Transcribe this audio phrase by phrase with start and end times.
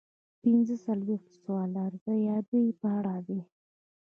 [0.41, 3.41] پنځه څلویښتم سوال د ارزیابۍ په اړه دی.